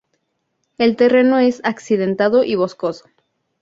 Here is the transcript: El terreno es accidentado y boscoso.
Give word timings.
El 0.79 0.95
terreno 0.95 1.37
es 1.37 1.61
accidentado 1.63 2.43
y 2.43 2.55
boscoso. 2.55 3.05